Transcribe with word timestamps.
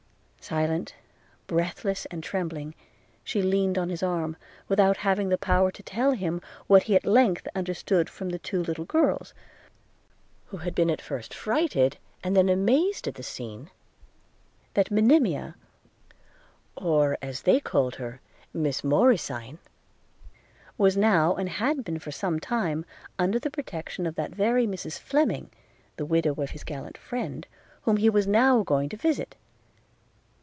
Silent, 0.43 0.95
breathless, 1.47 2.07
and 2.07 2.21
trembling, 2.23 2.73
she 3.23 3.43
leaned 3.43 3.77
on 3.77 3.89
his 3.89 4.01
arm, 4.03 4.35
without 4.67 4.97
having 4.97 5.29
the 5.29 5.37
power 5.37 5.69
to 5.71 5.83
tell 5.83 6.11
him, 6.13 6.41
what 6.67 6.83
he 6.83 6.95
at 6.95 7.05
length 7.05 7.47
understood 7.55 8.09
from 8.09 8.29
the 8.29 8.39
two 8.39 8.61
little 8.63 8.83
girls, 8.83 9.35
who 10.47 10.57
had 10.57 10.73
been 10.75 10.89
at 10.89 10.99
first 10.99 11.31
frightened, 11.31 11.95
and 12.23 12.35
then 12.35 12.49
amazed 12.49 13.07
at 13.07 13.13
the 13.15 13.21
scene– 13.23 13.69
That 14.73 14.89
Monimia, 14.91 15.55
or, 16.75 17.17
as 17.21 17.43
they 17.43 17.59
called 17.59 17.95
her, 17.95 18.19
Miss 18.51 18.81
Morysine, 18.83 19.59
was 20.75 20.97
now, 20.97 21.35
and 21.35 21.47
had 21.47 21.83
been 21.85 21.99
for 21.99 22.11
some 22.11 22.39
time, 22.41 22.83
under 23.19 23.37
the 23.39 23.51
protection 23.51 24.07
of 24.07 24.15
that 24.15 24.31
very 24.31 24.65
Mrs 24.65 24.97
Fleming, 24.99 25.51
the 25.97 26.05
widow 26.05 26.33
of 26.41 26.49
his 26.49 26.63
gallant 26.65 26.97
friend, 26.97 27.45
whom 27.83 27.95
he 27.97 28.09
was 28.09 28.25
now 28.27 28.63
going 28.63 28.89
to 28.89 28.97
visit. 28.97 29.35